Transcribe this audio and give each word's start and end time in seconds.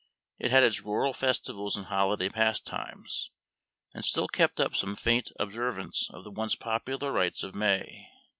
It 0.39 0.49
had 0.49 0.63
its 0.63 0.81
rural 0.81 1.13
festivals 1.13 1.77
and 1.77 1.85
holiday 1.85 2.27
pastimes, 2.29 3.29
and 3.93 4.03
still 4.03 4.27
kept 4.27 4.59
up 4.59 4.75
some 4.75 4.95
faint 4.95 5.31
observance 5.39 6.09
of 6.09 6.23
the 6.23 6.31
once 6.31 6.55
popular 6.55 7.11
rites 7.11 7.43
of 7.43 7.53
May. 7.53 8.09